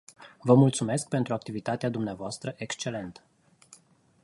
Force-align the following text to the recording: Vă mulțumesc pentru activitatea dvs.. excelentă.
Vă 0.41 0.53
mulțumesc 0.55 1.07
pentru 1.07 1.33
activitatea 1.33 1.89
dvs.. 1.89 2.37
excelentă. 2.55 3.21